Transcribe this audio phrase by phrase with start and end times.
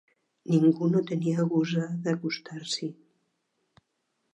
[0.53, 2.95] Ningú no tenia gosar d'acostar-s'hi.